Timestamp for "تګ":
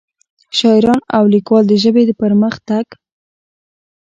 2.67-2.87